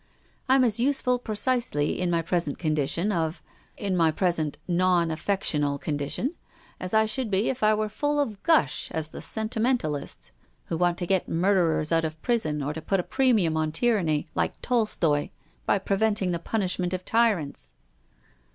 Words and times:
I'm 0.49 0.63
as 0.63 0.79
useful 0.79 1.19
precisely 1.19 2.01
in 2.01 2.09
my 2.09 2.23
present 2.23 2.57
condition 2.57 3.11
of— 3.11 3.43
in 3.87 3.95
my 3.95 4.09
present 4.09 4.57
non 4.67 5.09
affcctional 5.09 5.79
condition— 5.79 6.33
as 6.79 6.91
I 6.91 7.05
should 7.05 7.29
be 7.29 7.51
if 7.51 7.61
I 7.61 7.75
were 7.75 7.85
as 7.85 7.91
full 7.91 8.19
of 8.19 8.41
gush 8.41 8.89
as 8.89 9.09
the 9.09 9.21
sentimentalists 9.21 10.31
who 10.65 10.77
want 10.79 10.97
to 10.97 11.05
get 11.05 11.29
murderers 11.29 11.91
out 11.91 12.03
of 12.03 12.19
prison, 12.23 12.63
or 12.63 12.73
to 12.73 12.81
put 12.81 12.99
a 12.99 13.03
premium 13.03 13.55
on 13.55 13.71
tyranny— 13.71 14.25
like 14.41 14.59
Tolstoi— 14.63 15.29
by 15.67 15.77
preventing 15.77 16.31
the 16.31 16.39
punishment 16.39 16.93
of 16.95 17.05
tyrants." 17.05 17.75